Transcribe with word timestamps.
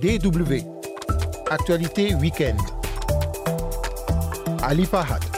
DW. 0.00 0.62
Actualité 1.50 2.14
week-end. 2.14 2.56
Ali 4.62 4.84
Fahad. 4.86 5.37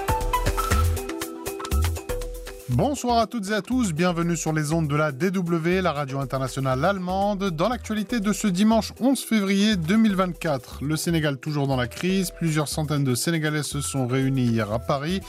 Bonsoir 2.77 3.19
à 3.19 3.27
toutes 3.27 3.51
et 3.51 3.53
à 3.53 3.63
tous, 3.63 3.93
bienvenue 3.93 4.37
sur 4.37 4.53
les 4.53 4.73
ondes 4.73 4.87
de 4.87 4.95
la 4.95 5.11
DW, 5.11 5.81
la 5.83 5.91
radio 5.93 6.21
internationale 6.21 6.85
allemande. 6.85 7.51
Dans 7.51 7.69
l'actualité 7.69 8.21
de 8.21 8.33
ce 8.33 8.47
dimanche 8.47 8.93
11 9.01 9.21
février 9.25 9.75
2024, 9.75 10.85
le 10.85 10.97
Sénégal 10.97 11.39
toujours 11.39 11.67
dans 11.67 11.75
la 11.75 11.89
crise, 11.89 12.31
plusieurs 12.31 12.69
centaines 12.69 13.03
de 13.03 13.17
Sénégalais 13.17 13.65
se 13.65 13.81
sont 13.81 14.07
réunis 14.07 14.45
hier 14.45 14.71
à 14.73 14.79
Paris. 14.79 15.21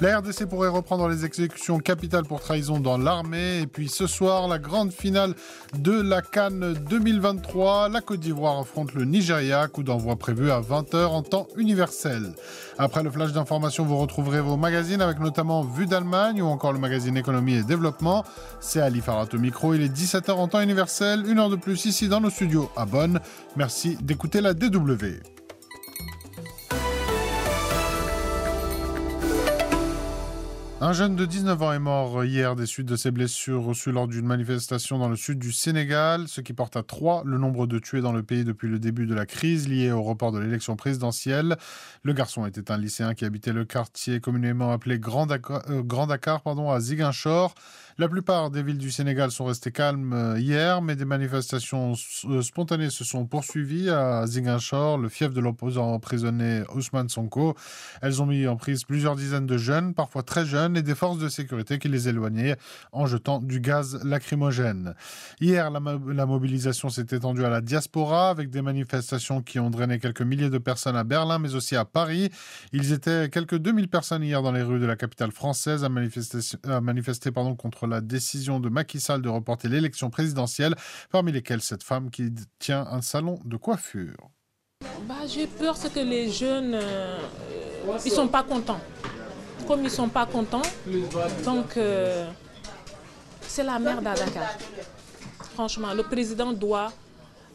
La 0.00 0.18
RDC 0.18 0.46
pourrait 0.46 0.68
reprendre 0.68 1.08
les 1.08 1.24
exécutions 1.24 1.78
capitales 1.78 2.24
pour 2.24 2.40
trahison 2.40 2.80
dans 2.80 2.98
l'armée. 2.98 3.60
Et 3.60 3.66
puis 3.66 3.88
ce 3.88 4.06
soir, 4.06 4.48
la 4.48 4.58
grande 4.58 4.92
finale 4.92 5.34
de 5.78 5.92
la 5.92 6.20
Cannes 6.20 6.74
2023. 6.88 7.88
La 7.90 8.00
Côte 8.00 8.20
d'Ivoire 8.20 8.58
affronte 8.58 8.94
le 8.94 9.04
Nigeria, 9.04 9.66
coup 9.68 9.82
d'envoi 9.82 10.16
prévu 10.16 10.50
à 10.50 10.60
20h 10.60 11.06
en 11.06 11.22
temps 11.22 11.48
universel. 11.56 12.32
Après 12.76 13.02
le 13.02 13.10
flash 13.10 13.32
d'information, 13.32 13.84
vous 13.84 13.96
retrouverez 13.98 14.40
vos 14.40 14.56
magazines 14.56 15.00
avec 15.00 15.18
notamment 15.18 15.62
Vue 15.62 15.86
d'Allemagne 15.86 16.42
ou 16.42 16.46
encore 16.46 16.72
le 16.72 16.78
magazine 16.78 16.87
Économie 17.16 17.54
et 17.54 17.62
Développement. 17.62 18.24
C'est 18.60 18.80
Ali 18.80 19.00
Farhat 19.00 19.28
au 19.32 19.38
micro. 19.38 19.74
Il 19.74 19.82
est 19.82 19.94
17h 19.94 20.32
en 20.32 20.48
temps 20.48 20.60
universel. 20.60 21.24
Une 21.28 21.38
heure 21.38 21.50
de 21.50 21.56
plus 21.56 21.84
ici 21.84 22.08
dans 22.08 22.20
nos 22.20 22.30
studios 22.30 22.70
à 22.76 22.86
Bonn. 22.86 23.20
Merci 23.56 23.96
d'écouter 24.00 24.40
la 24.40 24.54
DW. 24.54 25.37
Un 30.80 30.92
jeune 30.92 31.16
de 31.16 31.26
19 31.26 31.60
ans 31.60 31.72
est 31.72 31.80
mort 31.80 32.24
hier 32.24 32.54
des 32.54 32.64
suites 32.64 32.86
de 32.86 32.94
ses 32.94 33.10
blessures 33.10 33.64
reçues 33.64 33.90
lors 33.90 34.06
d'une 34.06 34.24
manifestation 34.24 34.96
dans 34.96 35.08
le 35.08 35.16
sud 35.16 35.40
du 35.40 35.50
Sénégal, 35.50 36.28
ce 36.28 36.40
qui 36.40 36.52
porte 36.52 36.76
à 36.76 36.84
trois 36.84 37.22
le 37.24 37.36
nombre 37.36 37.66
de 37.66 37.80
tués 37.80 38.00
dans 38.00 38.12
le 38.12 38.22
pays 38.22 38.44
depuis 38.44 38.68
le 38.68 38.78
début 38.78 39.06
de 39.06 39.14
la 39.14 39.26
crise 39.26 39.68
liée 39.68 39.90
au 39.90 40.04
report 40.04 40.30
de 40.30 40.38
l'élection 40.38 40.76
présidentielle. 40.76 41.56
Le 42.04 42.12
garçon 42.12 42.46
était 42.46 42.70
un 42.70 42.78
lycéen 42.78 43.14
qui 43.14 43.24
habitait 43.24 43.52
le 43.52 43.64
quartier 43.64 44.20
communément 44.20 44.70
appelé 44.70 45.00
Grand 45.00 45.26
Dakar, 45.26 45.62
euh, 45.68 45.82
Grand 45.82 46.06
Dakar 46.06 46.42
pardon, 46.42 46.70
à 46.70 46.78
Ziguinchor. 46.78 47.56
La 48.00 48.08
plupart 48.08 48.52
des 48.52 48.62
villes 48.62 48.78
du 48.78 48.92
Sénégal 48.92 49.32
sont 49.32 49.46
restées 49.46 49.72
calmes 49.72 50.12
euh, 50.12 50.38
hier, 50.38 50.80
mais 50.80 50.94
des 50.94 51.04
manifestations 51.04 51.94
euh, 52.26 52.42
spontanées 52.42 52.90
se 52.90 53.02
sont 53.02 53.26
poursuivies 53.26 53.90
à 53.90 54.24
Ziguinchor, 54.28 54.98
le 54.98 55.08
fief 55.08 55.32
de 55.32 55.40
l'opposant 55.40 55.94
emprisonné 55.94 56.62
Ousmane 56.76 57.08
Sonko. 57.08 57.56
Elles 58.00 58.22
ont 58.22 58.26
mis 58.26 58.46
en 58.46 58.54
prise 58.54 58.84
plusieurs 58.84 59.16
dizaines 59.16 59.46
de 59.46 59.58
jeunes, 59.58 59.94
parfois 59.94 60.22
très 60.22 60.46
jeunes, 60.46 60.67
et 60.76 60.82
des 60.82 60.94
forces 60.94 61.18
de 61.18 61.28
sécurité 61.28 61.78
qui 61.78 61.88
les 61.88 62.08
éloignaient 62.08 62.56
en 62.92 63.06
jetant 63.06 63.40
du 63.40 63.60
gaz 63.60 64.02
lacrymogène. 64.04 64.94
Hier, 65.40 65.70
la, 65.70 66.26
mobilisation 66.26 66.88
s'est 66.88 67.06
étendue 67.10 67.44
à 67.44 67.50
la 67.50 67.60
diaspora 67.60 68.30
avec 68.30 68.50
des 68.50 68.62
manifestations 68.62 69.42
qui 69.42 69.58
ont 69.58 69.70
drainé 69.70 69.98
quelques 69.98 70.22
milliers 70.22 70.50
de 70.50 70.58
personnes 70.58 70.96
à 70.96 71.04
Berlin, 71.04 71.38
mais 71.38 71.54
aussi 71.54 71.76
à 71.76 71.84
Paris. 71.84 72.30
Ils 72.72 72.92
étaient 72.92 73.28
quelques 73.30 73.58
2000 73.58 73.88
personnes 73.88 74.22
hier 74.22 74.42
dans 74.42 74.52
les 74.52 74.62
rues 74.62 74.80
de 74.80 74.86
la 74.86 74.96
capitale 74.96 75.32
française 75.32 75.84
à 75.84 75.88
manifester, 75.88 76.38
à 76.64 76.80
manifester 76.80 77.30
pardon, 77.30 77.54
contre 77.54 77.86
la 77.86 78.00
décision 78.00 78.60
de 78.60 78.68
Macky 78.68 79.00
Sall 79.00 79.22
de 79.22 79.28
reporter 79.28 79.68
l'élection 79.68 80.10
présidentielle, 80.10 80.74
parmi 81.10 81.32
lesquelles 81.32 81.62
cette 81.62 81.82
femme 81.82 82.10
qui 82.10 82.32
tient 82.58 82.86
un 82.90 83.02
salon 83.02 83.38
de 83.44 83.56
coiffure. 83.56 84.30
Bah, 85.06 85.26
J'ai 85.26 85.46
peur 85.46 85.76
c'est 85.76 85.92
que 85.92 86.00
les 86.00 86.30
jeunes, 86.30 86.74
euh, 86.74 87.18
ils 88.04 88.12
sont 88.12 88.28
pas 88.28 88.42
contents. 88.42 88.80
Comme 89.68 89.84
ils 89.84 89.90
sont 89.90 90.08
pas 90.08 90.24
contents, 90.24 90.62
donc 91.44 91.76
euh, 91.76 92.26
c'est 93.42 93.62
la 93.62 93.78
merde 93.78 94.06
à 94.06 94.14
Dakar. 94.14 94.56
Franchement, 95.52 95.92
le 95.92 96.02
président 96.04 96.54
doit 96.54 96.90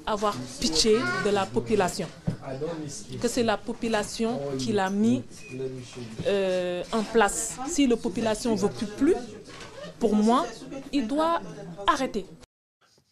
avoir 0.06 0.36
pitié 0.60 0.98
de 1.26 1.32
la 1.32 1.48
population. 1.48 2.08
Que 3.20 3.28
c'est 3.28 3.42
la 3.42 3.58
population 3.58 4.40
qui 4.60 4.74
l'a 4.74 4.92
mis 4.92 5.24
euh, 6.28 6.84
en 6.92 7.02
place. 7.02 7.58
Si 7.68 7.88
la 7.88 7.98
population 7.98 8.52
ne 8.52 8.60
veut 8.60 8.70
plus, 8.96 9.16
pour 9.98 10.16
moi, 10.16 10.46
il 10.92 11.08
doit 11.08 11.42
arrêter. 11.88 12.28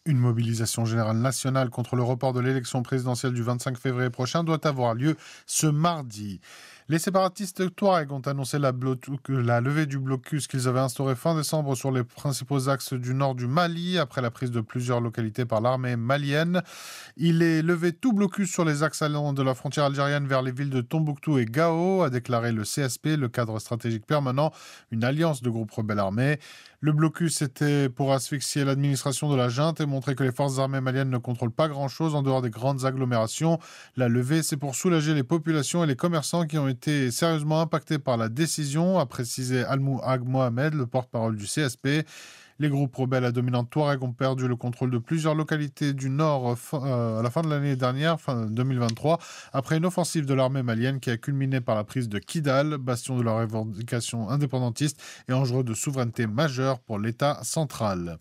Une 0.04 0.18
mobilisation 0.18 0.84
générale 0.84 1.16
nationale 1.16 1.70
contre 1.70 1.96
le 1.96 2.04
report 2.04 2.34
de 2.34 2.40
l'élection 2.40 2.84
présidentielle 2.84 3.32
du 3.32 3.42
25 3.42 3.76
février 3.78 4.10
prochain 4.10 4.44
doit 4.44 4.64
avoir 4.64 4.94
lieu 4.94 5.16
ce 5.46 5.66
mardi. 5.66 6.40
Les 6.88 6.98
séparatistes 6.98 7.74
Touareg 7.76 8.10
ont 8.10 8.20
annoncé 8.20 8.58
la, 8.58 8.72
levée 8.72 9.86
du 9.86 10.00
blocus 10.00 10.48
qu'ils 10.48 10.66
avaient 10.66 10.80
instauré 10.80 11.14
fin 11.14 11.36
décembre 11.36 11.76
sur 11.76 11.92
les 11.92 12.02
principaux 12.02 12.68
axes 12.68 12.92
du 12.92 13.14
nord 13.14 13.36
du 13.36 13.46
Mali 13.46 13.98
après 13.98 14.20
la 14.20 14.32
prise 14.32 14.50
de 14.50 14.60
plusieurs 14.60 15.00
localités 15.00 15.44
par 15.44 15.60
l'armée 15.60 15.94
malienne. 15.94 16.60
Il 17.16 17.42
est 17.42 17.62
levé 17.62 17.92
tout 17.92 18.12
blocus 18.12 18.50
sur 18.50 18.64
les 18.64 18.82
axes 18.82 19.00
allant 19.00 19.32
de 19.32 19.42
la 19.42 19.54
frontière 19.54 19.84
algérienne 19.84 20.26
vers 20.26 20.42
les 20.42 20.50
villes 20.50 20.70
de 20.70 20.80
Tombouctou 20.80 21.38
et 21.38 21.44
Gao, 21.44 22.02
a 22.02 22.10
déclaré 22.10 22.50
le 22.50 22.64
CSP, 22.64 23.16
le 23.16 23.28
cadre 23.28 23.60
stratégique 23.60 24.04
permanent, 24.04 24.52
une 24.90 25.04
alliance 25.04 25.40
de 25.40 25.50
groupes 25.50 25.70
rebelles 25.70 26.00
armés. 26.00 26.40
Le 26.80 26.90
blocus 26.90 27.42
était 27.42 27.88
pour 27.88 28.12
asphyxier 28.12 28.64
l'administration 28.64 29.30
de 29.30 29.36
la 29.36 29.48
junte 29.48 29.80
et 29.80 29.86
montrer 29.86 30.16
que 30.16 30.24
les 30.24 30.32
forces 30.32 30.58
armées 30.58 30.80
maliennes 30.80 31.10
ne 31.10 31.18
contrôlent 31.18 31.52
pas 31.52 31.68
grand-chose 31.68 32.16
en 32.16 32.22
dehors 32.22 32.42
des 32.42 32.50
grandes 32.50 32.84
agglomérations. 32.84 33.60
La 33.96 34.08
levée, 34.08 34.42
c'est 34.42 34.56
pour 34.56 34.74
soulager 34.74 35.14
les 35.14 35.22
populations 35.22 35.84
et 35.84 35.86
les 35.86 35.94
commerçants 35.94 36.44
qui 36.44 36.58
ont 36.58 36.66
été 36.72 37.10
sérieusement 37.10 37.60
impactés 37.60 37.98
par 37.98 38.16
la 38.16 38.28
décision, 38.28 38.98
a 38.98 39.06
précisé 39.06 39.64
Almou 39.64 40.00
Ag 40.02 40.24
Mohamed, 40.24 40.74
le 40.74 40.86
porte-parole 40.86 41.36
du 41.36 41.44
CSP. 41.44 42.04
Les 42.58 42.68
groupes 42.68 42.94
rebelles 42.94 43.24
à 43.24 43.32
dominante 43.32 43.70
Touareg 43.70 44.02
ont 44.02 44.12
perdu 44.12 44.48
le 44.48 44.56
contrôle 44.56 44.90
de 44.90 44.98
plusieurs 44.98 45.34
localités 45.34 45.92
du 45.92 46.10
nord 46.10 46.56
euh, 46.74 47.18
à 47.18 47.22
la 47.22 47.30
fin 47.30 47.42
de 47.42 47.48
l'année 47.48 47.76
dernière, 47.76 48.20
fin 48.20 48.46
2023, 48.46 49.18
après 49.52 49.78
une 49.78 49.86
offensive 49.86 50.26
de 50.26 50.34
l'armée 50.34 50.62
malienne 50.62 51.00
qui 51.00 51.10
a 51.10 51.16
culminé 51.16 51.60
par 51.60 51.74
la 51.74 51.84
prise 51.84 52.08
de 52.08 52.18
Kidal, 52.18 52.78
bastion 52.78 53.16
de 53.16 53.22
la 53.22 53.32
revendication 53.32 54.28
indépendantiste 54.28 55.00
et 55.28 55.32
enjeu 55.32 55.62
de 55.62 55.74
souveraineté 55.74 56.26
majeure 56.26 56.78
pour 56.78 56.98
l'État 56.98 57.40
central. 57.42 58.18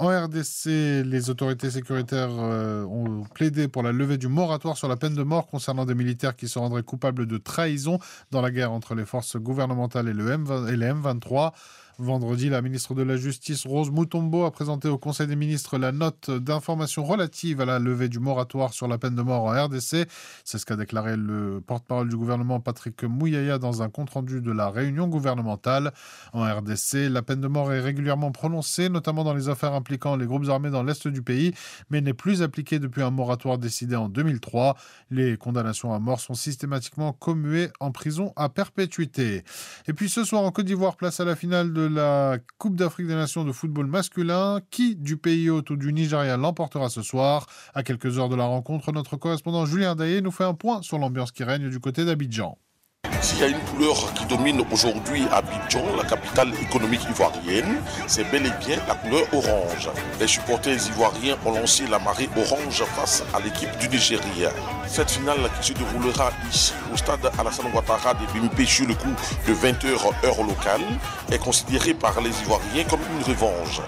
En 0.00 0.08
RDC, 0.08 1.04
les 1.04 1.28
autorités 1.28 1.70
sécuritaires 1.70 2.30
euh, 2.30 2.84
ont 2.86 3.24
plaidé 3.34 3.68
pour 3.68 3.82
la 3.82 3.92
levée 3.92 4.16
du 4.16 4.28
moratoire 4.28 4.78
sur 4.78 4.88
la 4.88 4.96
peine 4.96 5.14
de 5.14 5.22
mort 5.22 5.46
concernant 5.46 5.84
des 5.84 5.94
militaires 5.94 6.36
qui 6.36 6.48
se 6.48 6.58
rendraient 6.58 6.82
coupables 6.82 7.26
de 7.26 7.36
trahison 7.36 7.98
dans 8.30 8.40
la 8.40 8.50
guerre 8.50 8.72
entre 8.72 8.94
les 8.94 9.04
forces 9.04 9.36
gouvernementales 9.36 10.08
et 10.08 10.14
les 10.14 10.86
M23. 10.86 11.52
Vendredi, 12.00 12.48
la 12.48 12.62
ministre 12.62 12.94
de 12.94 13.02
la 13.02 13.18
Justice, 13.18 13.66
Rose 13.66 13.90
Moutombo, 13.90 14.46
a 14.46 14.50
présenté 14.50 14.88
au 14.88 14.96
Conseil 14.96 15.26
des 15.26 15.36
ministres 15.36 15.76
la 15.76 15.92
note 15.92 16.30
d'information 16.30 17.04
relative 17.04 17.60
à 17.60 17.66
la 17.66 17.78
levée 17.78 18.08
du 18.08 18.20
moratoire 18.20 18.72
sur 18.72 18.88
la 18.88 18.96
peine 18.96 19.14
de 19.14 19.20
mort 19.20 19.42
en 19.42 19.64
RDC. 19.66 20.08
C'est 20.44 20.56
ce 20.58 20.64
qu'a 20.64 20.76
déclaré 20.76 21.18
le 21.18 21.60
porte-parole 21.60 22.08
du 22.08 22.16
gouvernement, 22.16 22.58
Patrick 22.58 23.04
Mouyaya, 23.04 23.58
dans 23.58 23.82
un 23.82 23.90
compte-rendu 23.90 24.40
de 24.40 24.50
la 24.50 24.70
réunion 24.70 25.08
gouvernementale. 25.08 25.92
En 26.32 26.42
RDC, 26.42 27.10
la 27.10 27.20
peine 27.20 27.42
de 27.42 27.48
mort 27.48 27.70
est 27.70 27.80
régulièrement 27.80 28.32
prononcée, 28.32 28.88
notamment 28.88 29.22
dans 29.22 29.34
les 29.34 29.50
affaires 29.50 29.74
impliquant 29.74 30.16
les 30.16 30.24
groupes 30.24 30.48
armés 30.48 30.70
dans 30.70 30.82
l'est 30.82 31.06
du 31.06 31.20
pays, 31.20 31.52
mais 31.90 32.00
n'est 32.00 32.14
plus 32.14 32.40
appliquée 32.40 32.78
depuis 32.78 33.02
un 33.02 33.10
moratoire 33.10 33.58
décidé 33.58 33.94
en 33.94 34.08
2003. 34.08 34.74
Les 35.10 35.36
condamnations 35.36 35.92
à 35.92 35.98
mort 35.98 36.20
sont 36.20 36.32
systématiquement 36.32 37.12
commuées 37.12 37.68
en 37.78 37.90
prison 37.90 38.32
à 38.36 38.48
perpétuité. 38.48 39.44
Et 39.86 39.92
puis 39.92 40.08
ce 40.08 40.24
soir 40.24 40.44
en 40.44 40.50
Côte 40.50 40.64
d'Ivoire, 40.64 40.96
place 40.96 41.20
à 41.20 41.26
la 41.26 41.36
finale 41.36 41.74
de 41.74 41.89
la 41.94 42.38
Coupe 42.58 42.76
d'Afrique 42.76 43.06
des 43.06 43.14
Nations 43.14 43.44
de 43.44 43.52
football 43.52 43.86
masculin. 43.86 44.60
Qui 44.70 44.96
du 44.96 45.16
pays 45.16 45.50
hôte 45.50 45.70
ou 45.70 45.76
du 45.76 45.92
Nigeria 45.92 46.36
l'emportera 46.36 46.88
ce 46.88 47.02
soir? 47.02 47.46
À 47.74 47.82
quelques 47.82 48.18
heures 48.18 48.28
de 48.28 48.36
la 48.36 48.44
rencontre, 48.44 48.92
notre 48.92 49.16
correspondant 49.16 49.66
Julien 49.66 49.94
Daillé 49.94 50.20
nous 50.20 50.30
fait 50.30 50.44
un 50.44 50.54
point 50.54 50.82
sur 50.82 50.98
l'ambiance 50.98 51.32
qui 51.32 51.44
règne 51.44 51.68
du 51.68 51.80
côté 51.80 52.04
d'Abidjan. 52.04 52.56
S'il 53.22 53.38
y 53.38 53.44
a 53.44 53.48
une 53.48 53.60
couleur 53.60 54.14
qui 54.14 54.24
domine 54.24 54.64
aujourd'hui 54.72 55.24
Abidjan, 55.30 55.84
la 55.96 56.04
capitale 56.04 56.52
économique 56.62 57.02
ivoirienne, 57.10 57.82
c'est 58.06 58.24
bel 58.30 58.46
et 58.46 58.64
bien 58.64 58.78
la 58.88 58.94
couleur 58.94 59.22
orange. 59.34 59.90
Les 60.18 60.26
supporters 60.26 60.78
ivoiriens 60.88 61.36
ont 61.44 61.52
lancé 61.52 61.86
la 61.86 61.98
marée 61.98 62.30
orange 62.34 62.82
face 62.96 63.22
à 63.34 63.40
l'équipe 63.40 63.76
du 63.78 63.88
Nigeria. 63.90 64.50
Cette 64.88 65.10
finale 65.10 65.50
qui 65.60 65.68
se 65.68 65.72
déroulera 65.74 66.30
ici 66.50 66.72
au 66.92 66.96
stade 66.96 67.30
Alassane 67.38 67.66
Ouattara 67.74 68.14
de 68.14 68.24
Bimpe 68.32 68.66
sur 68.66 68.86
le 68.86 68.94
coup 68.94 69.12
de 69.46 69.54
20h 69.54 70.24
heure 70.24 70.42
locale 70.42 70.80
est 71.30 71.38
considérée 71.38 71.94
par 71.94 72.18
les 72.22 72.30
Ivoiriens 72.40 72.84
comme 72.88 73.00
une 73.18 73.24
revanche. 73.24 73.80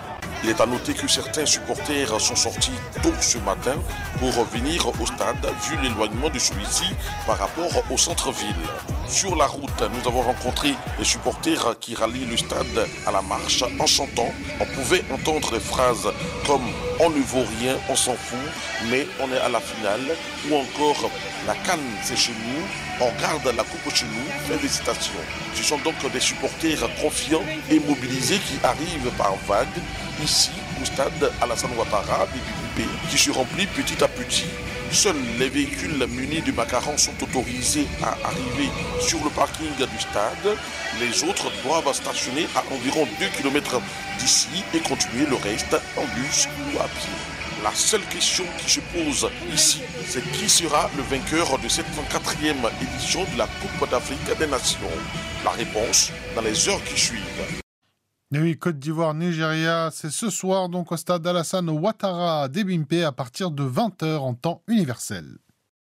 Il 0.44 0.50
est 0.50 0.60
à 0.60 0.66
noter 0.66 0.92
que 0.92 1.06
certains 1.06 1.46
supporters 1.46 2.20
sont 2.20 2.34
sortis 2.34 2.72
tôt 3.00 3.12
ce 3.20 3.38
matin 3.38 3.76
pour 4.18 4.30
venir 4.46 4.88
au 4.88 5.06
stade 5.06 5.46
vu 5.68 5.76
l'éloignement 5.82 6.30
de 6.30 6.38
celui-ci 6.38 6.84
par 7.26 7.38
rapport 7.38 7.70
au 7.90 7.96
centre-ville. 7.96 8.56
Sur 9.08 9.36
la 9.36 9.46
route, 9.46 9.82
nous 9.92 10.08
avons 10.08 10.22
rencontré 10.22 10.74
les 10.98 11.04
supporters 11.04 11.78
qui 11.80 11.94
rallient 11.94 12.24
le 12.24 12.36
stade 12.36 12.88
à 13.06 13.12
la 13.12 13.20
marche 13.22 13.62
en 13.78 13.86
chantant. 13.86 14.32
On 14.60 14.64
pouvait 14.64 15.04
entendre 15.12 15.52
des 15.52 15.60
phrases 15.60 16.08
comme 16.46 16.62
on 17.00 17.10
ne 17.10 17.20
vaut 17.20 17.44
rien, 17.60 17.76
on 17.88 17.96
s'en 17.96 18.14
fout, 18.14 18.38
mais 18.90 19.06
on 19.20 19.30
est 19.32 19.38
à 19.38 19.48
la 19.48 19.60
finale 19.60 20.16
ou 20.48 20.56
encore 20.56 21.10
la 21.46 21.54
canne 21.54 21.80
c'est 22.02 22.16
chez 22.16 22.32
nous, 22.32 23.04
on 23.04 23.20
garde 23.20 23.54
la 23.56 23.64
coupe 23.64 23.94
chez 23.94 24.06
nous, 24.06 24.32
fin 24.48 24.60
des. 24.60 24.68
Ce 24.68 25.62
sont 25.62 25.78
donc 25.78 25.94
des 26.12 26.20
supporters 26.20 26.88
confiants 27.00 27.42
et 27.70 27.80
mobilisés 27.80 28.38
qui 28.38 28.58
arrivent 28.64 29.10
par 29.18 29.34
vagues 29.46 29.68
ici 30.22 30.50
au 30.80 30.84
stade 30.84 31.32
Alassane 31.40 31.70
Ouattara 31.76 32.26
des 32.76 32.84
qui 33.10 33.18
se 33.18 33.30
remplit 33.30 33.66
petit 33.66 34.02
à 34.02 34.08
petit. 34.08 34.46
Seuls 34.92 35.16
les 35.38 35.48
véhicules 35.48 36.06
munis 36.10 36.42
de 36.42 36.52
macarons 36.52 36.98
sont 36.98 37.14
autorisés 37.22 37.86
à 38.02 38.10
arriver 38.26 38.68
sur 39.00 39.24
le 39.24 39.30
parking 39.30 39.74
du 39.74 39.98
stade. 39.98 40.56
Les 41.00 41.24
autres 41.24 41.50
doivent 41.64 41.92
stationner 41.94 42.46
à 42.54 42.62
environ 42.72 43.08
2 43.18 43.26
km 43.38 43.80
d'ici 44.18 44.62
et 44.74 44.80
continuer 44.80 45.24
le 45.26 45.36
reste 45.36 45.74
en 45.96 46.04
bus 46.14 46.46
ou 46.58 46.78
à 46.78 46.84
pied. 46.88 47.10
La 47.64 47.72
seule 47.74 48.04
question 48.10 48.44
qui 48.58 48.70
se 48.70 48.80
pose 48.80 49.30
ici, 49.52 49.80
c'est 50.06 50.30
qui 50.32 50.48
sera 50.48 50.90
le 50.96 51.02
vainqueur 51.04 51.58
de 51.58 51.68
cette 51.68 51.86
34e 51.86 52.70
édition 52.82 53.24
de 53.32 53.38
la 53.38 53.46
Coupe 53.46 53.90
d'Afrique 53.90 54.38
des 54.38 54.46
Nations? 54.46 54.88
La 55.42 55.52
réponse 55.52 56.12
dans 56.36 56.42
les 56.42 56.68
heures 56.68 56.84
qui 56.84 57.00
suivent. 57.00 57.62
Et 58.34 58.38
oui, 58.38 58.58
Côte 58.58 58.78
d'Ivoire, 58.78 59.12
Nigeria, 59.12 59.90
c'est 59.92 60.10
ce 60.10 60.30
soir 60.30 60.70
donc 60.70 60.90
au 60.90 60.96
stade 60.96 61.26
Alassane 61.26 61.68
Ouattara 61.68 62.48
d'Ebimpe 62.48 63.04
à 63.04 63.12
partir 63.12 63.50
de 63.50 63.62
20h 63.62 64.16
en 64.20 64.32
temps 64.32 64.62
universel. 64.68 65.36